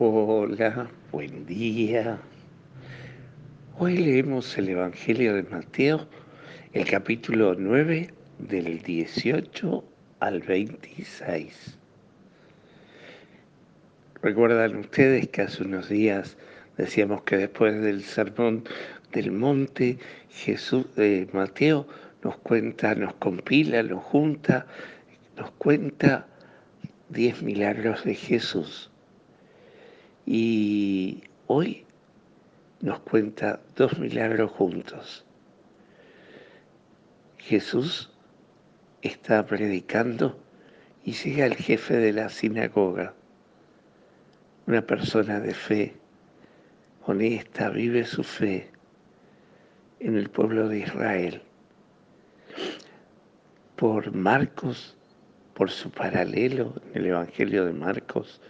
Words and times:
Hola, 0.00 0.88
buen 1.10 1.44
día. 1.44 2.20
Hoy 3.76 3.96
leemos 3.96 4.56
el 4.56 4.68
Evangelio 4.68 5.34
de 5.34 5.42
Mateo, 5.42 6.06
el 6.72 6.84
capítulo 6.84 7.56
9, 7.58 8.08
del 8.38 8.80
18 8.80 9.84
al 10.20 10.40
26. 10.42 11.78
Recuerdan 14.22 14.76
ustedes 14.76 15.26
que 15.30 15.42
hace 15.42 15.64
unos 15.64 15.88
días 15.88 16.36
decíamos 16.76 17.22
que 17.22 17.36
después 17.36 17.82
del 17.82 18.04
sermón 18.04 18.62
del 19.10 19.32
monte, 19.32 19.98
Jesús, 20.30 20.86
eh, 20.96 21.26
Mateo 21.32 21.88
nos 22.22 22.36
cuenta, 22.36 22.94
nos 22.94 23.14
compila, 23.14 23.82
nos 23.82 24.04
junta, 24.04 24.64
nos 25.36 25.50
cuenta 25.58 26.28
diez 27.08 27.42
milagros 27.42 28.04
de 28.04 28.14
Jesús 28.14 28.92
y 30.30 31.22
hoy 31.46 31.86
nos 32.82 33.00
cuenta 33.00 33.60
dos 33.74 33.98
milagros 33.98 34.50
juntos. 34.50 35.24
Jesús 37.38 38.12
está 39.00 39.46
predicando 39.46 40.38
y 41.02 41.12
llega 41.12 41.46
el 41.46 41.54
jefe 41.54 41.96
de 41.96 42.12
la 42.12 42.28
sinagoga, 42.28 43.14
una 44.66 44.82
persona 44.82 45.40
de 45.40 45.54
fe, 45.54 45.96
honesta, 47.06 47.70
vive 47.70 48.04
su 48.04 48.22
fe 48.22 48.70
en 49.98 50.14
el 50.14 50.28
pueblo 50.28 50.68
de 50.68 50.80
Israel. 50.80 51.40
Por 53.76 54.12
Marcos, 54.12 54.94
por 55.54 55.70
su 55.70 55.90
paralelo 55.90 56.74
en 56.92 57.00
el 57.00 57.06
Evangelio 57.06 57.64
de 57.64 57.72
Marcos, 57.72 58.42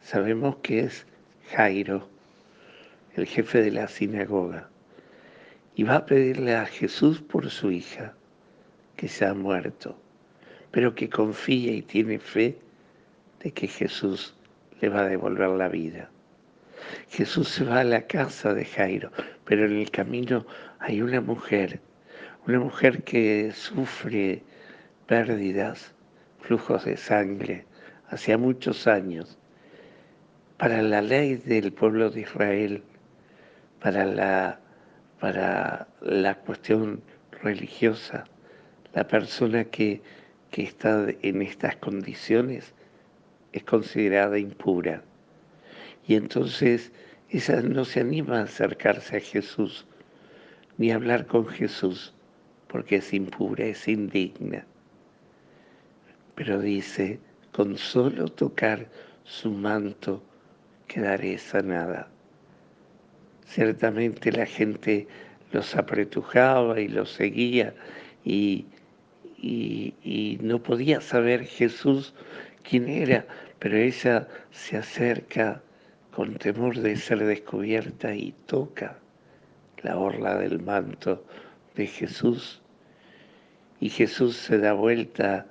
sabemos 0.00 0.56
que 0.62 0.80
es 0.80 1.06
Jairo, 1.50 2.08
el 3.14 3.26
jefe 3.26 3.62
de 3.62 3.70
la 3.70 3.88
sinagoga, 3.88 4.68
y 5.74 5.82
va 5.82 5.96
a 5.96 6.06
pedirle 6.06 6.54
a 6.54 6.66
Jesús 6.66 7.20
por 7.20 7.50
su 7.50 7.70
hija, 7.70 8.14
que 8.96 9.08
se 9.08 9.26
ha 9.26 9.34
muerto, 9.34 9.98
pero 10.70 10.94
que 10.94 11.08
confía 11.08 11.72
y 11.72 11.82
tiene 11.82 12.18
fe 12.18 12.58
de 13.42 13.52
que 13.52 13.68
Jesús 13.68 14.34
le 14.80 14.88
va 14.88 15.00
a 15.00 15.08
devolver 15.08 15.50
la 15.50 15.68
vida. 15.68 16.10
Jesús 17.08 17.48
se 17.48 17.64
va 17.64 17.80
a 17.80 17.84
la 17.84 18.02
casa 18.02 18.54
de 18.54 18.64
Jairo, 18.64 19.10
pero 19.44 19.66
en 19.66 19.76
el 19.76 19.90
camino 19.90 20.46
hay 20.78 21.02
una 21.02 21.20
mujer, 21.20 21.80
una 22.46 22.60
mujer 22.60 23.02
que 23.02 23.52
sufre 23.52 24.42
pérdidas, 25.06 25.94
flujos 26.40 26.84
de 26.84 26.96
sangre, 26.96 27.64
hacía 28.08 28.38
muchos 28.38 28.86
años, 28.86 29.38
para 30.58 30.80
la 30.82 31.02
ley 31.02 31.36
del 31.36 31.72
pueblo 31.72 32.10
de 32.10 32.22
Israel, 32.22 32.82
para 33.80 34.06
la, 34.06 34.58
para 35.20 35.88
la 36.00 36.34
cuestión 36.36 37.02
religiosa, 37.42 38.24
la 38.94 39.06
persona 39.06 39.64
que, 39.64 40.00
que 40.50 40.62
está 40.62 41.06
en 41.22 41.42
estas 41.42 41.76
condiciones 41.76 42.72
es 43.52 43.64
considerada 43.64 44.38
impura. 44.38 45.02
Y 46.06 46.14
entonces 46.14 46.92
esa 47.28 47.60
no 47.60 47.84
se 47.84 48.00
anima 48.00 48.38
a 48.38 48.44
acercarse 48.44 49.18
a 49.18 49.20
Jesús, 49.20 49.86
ni 50.78 50.90
a 50.90 50.94
hablar 50.94 51.26
con 51.26 51.46
Jesús, 51.46 52.14
porque 52.68 52.96
es 52.96 53.12
impura, 53.12 53.66
es 53.66 53.88
indigna. 53.88 54.64
Pero 56.34 56.60
dice, 56.60 57.18
con 57.52 57.76
solo 57.76 58.28
tocar 58.28 58.88
su 59.24 59.50
manto, 59.50 60.22
quedaré 60.86 61.38
sanada. 61.38 62.08
Ciertamente 63.46 64.32
la 64.32 64.46
gente 64.46 65.06
los 65.52 65.76
apretujaba 65.76 66.80
y 66.80 66.88
los 66.88 67.12
seguía 67.12 67.74
y, 68.24 68.66
y, 69.38 70.38
no 70.42 70.62
podía 70.62 71.00
saber 71.00 71.44
Jesús 71.44 72.14
quién 72.68 72.88
era, 72.88 73.26
pero 73.58 73.76
ella 73.76 74.28
se 74.50 74.76
acerca 74.76 75.62
con 76.12 76.34
temor 76.34 76.78
de 76.78 76.96
ser 76.96 77.24
descubierta 77.24 78.14
y 78.14 78.32
toca 78.46 78.98
la 79.82 79.96
orla 79.96 80.36
del 80.36 80.60
manto 80.60 81.24
de 81.74 81.86
Jesús. 81.86 82.62
Y 83.80 83.90
Jesús 83.90 84.36
se 84.36 84.58
da 84.58 84.72
vuelta 84.72 85.46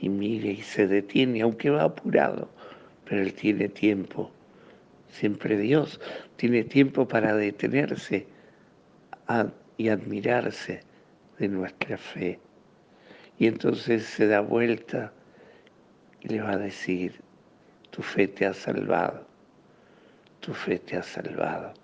y 0.00 0.08
mira 0.08 0.48
y 0.48 0.62
se 0.62 0.86
detiene, 0.86 1.42
aunque 1.42 1.70
va 1.70 1.84
apurado, 1.84 2.48
pero 3.04 3.22
él 3.22 3.34
tiene 3.34 3.68
tiempo 3.68 4.30
Siempre 5.14 5.56
Dios 5.56 6.00
tiene 6.34 6.64
tiempo 6.64 7.06
para 7.06 7.36
detenerse 7.36 8.26
y 9.76 9.88
admirarse 9.88 10.80
de 11.38 11.46
nuestra 11.46 11.96
fe. 11.96 12.40
Y 13.38 13.46
entonces 13.46 14.06
se 14.06 14.26
da 14.26 14.40
vuelta 14.40 15.12
y 16.20 16.30
le 16.30 16.40
va 16.40 16.54
a 16.54 16.58
decir, 16.58 17.20
tu 17.90 18.02
fe 18.02 18.26
te 18.26 18.44
ha 18.44 18.52
salvado, 18.52 19.24
tu 20.40 20.52
fe 20.52 20.80
te 20.80 20.96
ha 20.96 21.02
salvado. 21.04 21.74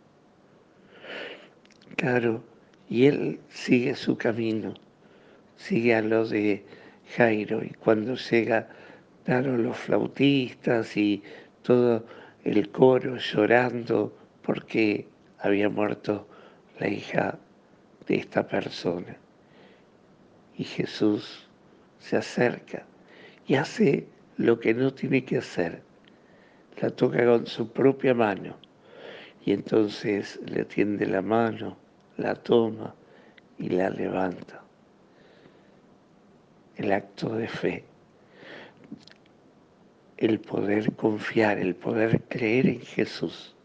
Claro, 1.94 2.42
y 2.88 3.06
él 3.06 3.38
sigue 3.48 3.94
su 3.94 4.18
camino, 4.18 4.74
sigue 5.54 5.94
a 5.94 6.02
lo 6.02 6.26
de 6.26 6.64
Jairo, 7.16 7.62
y 7.62 7.70
cuando 7.74 8.16
llega, 8.16 8.68
claro, 9.24 9.56
los 9.56 9.76
flautistas 9.76 10.96
y 10.96 11.22
todo 11.62 12.04
el 12.44 12.70
coro 12.70 13.16
llorando 13.16 14.12
porque 14.42 15.06
había 15.38 15.68
muerto 15.68 16.26
la 16.78 16.88
hija 16.88 17.38
de 18.06 18.16
esta 18.16 18.46
persona. 18.46 19.16
Y 20.56 20.64
Jesús 20.64 21.48
se 21.98 22.16
acerca 22.16 22.84
y 23.46 23.54
hace 23.54 24.06
lo 24.36 24.58
que 24.58 24.74
no 24.74 24.92
tiene 24.92 25.24
que 25.24 25.38
hacer. 25.38 25.82
La 26.80 26.90
toca 26.90 27.24
con 27.24 27.46
su 27.46 27.70
propia 27.72 28.14
mano 28.14 28.56
y 29.44 29.52
entonces 29.52 30.40
le 30.46 30.64
tiende 30.64 31.06
la 31.06 31.22
mano, 31.22 31.76
la 32.16 32.34
toma 32.34 32.94
y 33.58 33.68
la 33.68 33.90
levanta. 33.90 34.62
El 36.76 36.92
acto 36.92 37.36
de 37.36 37.48
fe 37.48 37.89
el 40.20 40.38
poder 40.38 40.92
confiar, 40.92 41.58
el 41.58 41.74
poder 41.74 42.20
creer 42.28 42.66
en 42.66 42.80
Jesús. 42.80 43.56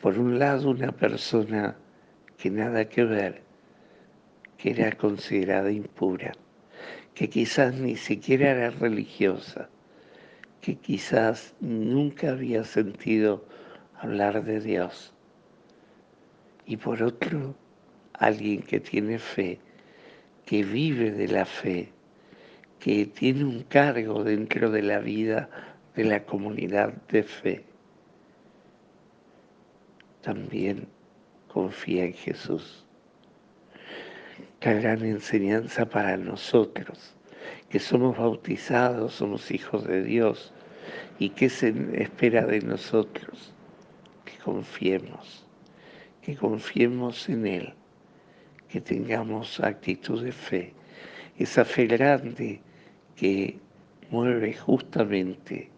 Por 0.00 0.18
un 0.18 0.38
lado, 0.38 0.70
una 0.70 0.92
persona 0.92 1.76
que 2.36 2.50
nada 2.50 2.84
que 2.90 3.04
ver, 3.04 3.42
que 4.58 4.70
era 4.72 4.92
considerada 4.92 5.72
impura, 5.72 6.32
que 7.14 7.30
quizás 7.30 7.74
ni 7.74 7.96
siquiera 7.96 8.50
era 8.50 8.70
religiosa, 8.70 9.70
que 10.60 10.76
quizás 10.76 11.54
nunca 11.60 12.32
había 12.32 12.62
sentido 12.64 13.42
hablar 13.98 14.44
de 14.44 14.60
Dios. 14.60 15.14
Y 16.66 16.76
por 16.76 17.02
otro, 17.02 17.54
alguien 18.12 18.60
que 18.60 18.78
tiene 18.78 19.18
fe, 19.18 19.58
que 20.44 20.64
vive 20.64 21.10
de 21.12 21.28
la 21.28 21.46
fe, 21.46 21.92
que 22.80 23.04
tiene 23.04 23.44
un 23.44 23.62
cargo 23.64 24.24
dentro 24.24 24.70
de 24.70 24.82
la 24.82 25.00
vida 25.00 25.50
de 25.94 26.04
la 26.04 26.24
comunidad 26.24 26.94
de 27.08 27.22
fe. 27.22 27.64
También 30.22 30.88
confía 31.48 32.06
en 32.06 32.14
Jesús. 32.14 32.86
Qué 34.60 34.74
gran 34.80 35.04
enseñanza 35.04 35.86
para 35.86 36.16
nosotros, 36.16 37.14
que 37.68 37.78
somos 37.78 38.16
bautizados, 38.16 39.14
somos 39.14 39.50
hijos 39.50 39.86
de 39.86 40.02
Dios, 40.02 40.54
y 41.18 41.30
que 41.30 41.50
se 41.50 41.74
espera 42.02 42.46
de 42.46 42.60
nosotros, 42.60 43.52
que 44.24 44.38
confiemos, 44.38 45.46
que 46.22 46.34
confiemos 46.34 47.28
en 47.28 47.46
Él, 47.46 47.74
que 48.68 48.80
tengamos 48.80 49.60
actitud 49.60 50.22
de 50.24 50.32
fe, 50.32 50.72
esa 51.38 51.64
fe 51.64 51.86
grande 51.86 52.60
que 53.20 53.60
mueve 54.10 54.54
justamente 54.54 55.68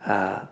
a 0.00 0.50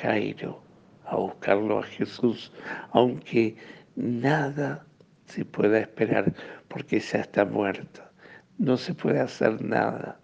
Jairo 0.00 0.62
a 1.04 1.16
buscarlo 1.16 1.80
a 1.80 1.82
Jesús, 1.82 2.52
aunque 2.92 3.56
nada 3.96 4.86
se 5.26 5.44
pueda 5.44 5.80
esperar 5.80 6.32
porque 6.68 7.00
ya 7.00 7.18
está 7.18 7.44
muerta. 7.44 8.12
No 8.58 8.76
se 8.76 8.94
puede 8.94 9.18
hacer 9.18 9.60
nada. 9.60 10.20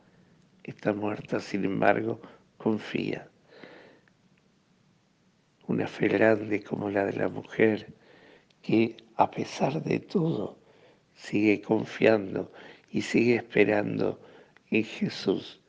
Está 0.62 0.92
muerta, 0.92 1.40
sin 1.40 1.64
embargo, 1.64 2.20
confía. 2.56 3.28
Una 5.66 5.88
fe 5.88 6.06
grande 6.06 6.62
como 6.62 6.90
la 6.90 7.04
de 7.04 7.14
la 7.14 7.28
mujer 7.28 7.92
que 8.62 8.96
a 9.16 9.28
pesar 9.32 9.82
de 9.82 9.98
todo 9.98 10.60
sigue 11.14 11.60
confiando 11.60 12.52
y 12.92 13.02
sigue 13.02 13.34
esperando 13.34 14.20
en 14.70 14.84
Jesús, 14.84 15.60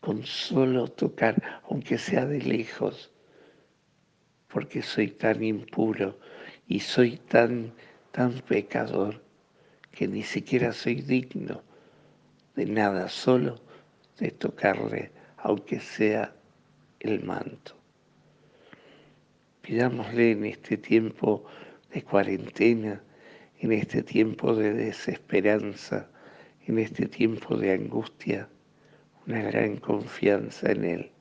con 0.00 0.24
solo 0.24 0.88
tocar, 0.88 1.60
aunque 1.68 1.98
sea 1.98 2.26
de 2.26 2.40
lejos, 2.40 3.12
porque 4.48 4.82
soy 4.82 5.08
tan 5.08 5.42
impuro 5.42 6.18
y 6.66 6.80
soy 6.80 7.18
tan, 7.18 7.72
tan 8.12 8.32
pecador 8.40 9.22
que 9.92 10.08
ni 10.08 10.22
siquiera 10.22 10.72
soy 10.72 10.96
digno 11.02 11.62
de 12.56 12.66
nada, 12.66 13.08
solo 13.08 13.60
de 14.18 14.30
tocarle, 14.30 15.12
aunque 15.36 15.80
sea 15.80 16.34
el 17.00 17.22
manto. 17.22 17.76
Pidámosle 19.62 20.32
en 20.32 20.44
este 20.46 20.76
tiempo 20.76 21.44
de 21.92 22.02
cuarentena, 22.02 23.02
en 23.58 23.72
este 23.72 24.02
tiempo 24.02 24.54
de 24.54 24.72
desesperanza, 24.72 26.10
en 26.68 26.78
este 26.78 27.06
tiempo 27.06 27.56
de 27.56 27.72
angustia, 27.72 28.46
una 29.26 29.42
gran 29.42 29.78
confianza 29.78 30.70
en 30.70 30.84
Él. 30.84 31.12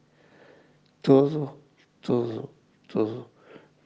Todo, 1.01 1.57
todo, 2.01 2.53
todo 2.87 3.31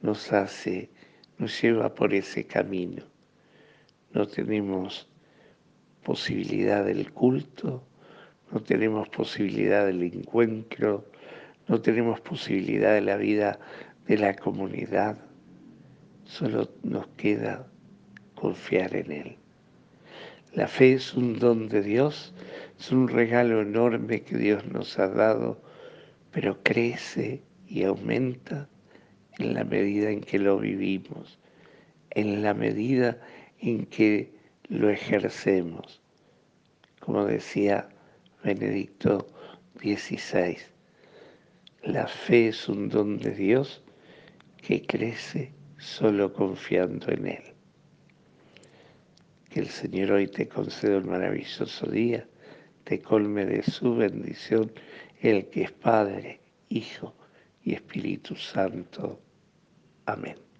nos 0.00 0.32
hace, 0.32 0.90
nos 1.38 1.62
lleva 1.62 1.94
por 1.94 2.12
ese 2.14 2.44
camino. 2.48 3.04
No 4.12 4.26
tenemos 4.26 5.08
posibilidad 6.02 6.84
del 6.84 7.12
culto, 7.12 7.84
no 8.50 8.60
tenemos 8.60 9.08
posibilidad 9.08 9.86
del 9.86 10.02
encuentro, 10.02 11.06
no 11.68 11.80
tenemos 11.80 12.20
posibilidad 12.20 12.94
de 12.94 13.02
la 13.02 13.16
vida 13.16 13.60
de 14.08 14.18
la 14.18 14.34
comunidad, 14.34 15.16
solo 16.24 16.68
nos 16.82 17.06
queda 17.16 17.68
confiar 18.34 18.96
en 18.96 19.12
Él. 19.12 19.41
La 20.54 20.68
fe 20.68 20.92
es 20.92 21.14
un 21.14 21.38
don 21.38 21.70
de 21.70 21.80
Dios, 21.80 22.34
es 22.78 22.92
un 22.92 23.08
regalo 23.08 23.62
enorme 23.62 24.20
que 24.20 24.36
Dios 24.36 24.66
nos 24.66 24.98
ha 24.98 25.08
dado, 25.08 25.62
pero 26.30 26.62
crece 26.62 27.42
y 27.66 27.84
aumenta 27.84 28.68
en 29.38 29.54
la 29.54 29.64
medida 29.64 30.10
en 30.10 30.20
que 30.20 30.38
lo 30.38 30.58
vivimos, 30.58 31.38
en 32.10 32.42
la 32.42 32.52
medida 32.52 33.18
en 33.60 33.86
que 33.86 34.34
lo 34.68 34.90
ejercemos. 34.90 36.02
Como 37.00 37.24
decía 37.24 37.88
Benedicto 38.44 39.26
XVI, 39.80 40.58
la 41.82 42.06
fe 42.06 42.48
es 42.48 42.68
un 42.68 42.90
don 42.90 43.18
de 43.18 43.30
Dios 43.30 43.82
que 44.58 44.82
crece 44.82 45.54
solo 45.78 46.34
confiando 46.34 47.10
en 47.10 47.26
Él. 47.26 47.51
Que 49.52 49.60
el 49.60 49.68
Señor 49.68 50.12
hoy 50.12 50.28
te 50.28 50.48
conceda 50.48 50.96
un 50.96 51.10
maravilloso 51.10 51.86
día, 51.86 52.26
te 52.84 53.02
colme 53.02 53.44
de 53.44 53.62
su 53.62 53.94
bendición, 53.94 54.72
el 55.20 55.50
que 55.50 55.64
es 55.64 55.72
Padre, 55.72 56.40
Hijo 56.70 57.14
y 57.62 57.74
Espíritu 57.74 58.34
Santo. 58.34 59.20
Amén. 60.06 60.51